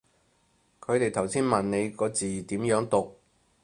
[0.79, 3.19] 佢哋頭先問你個字點樣讀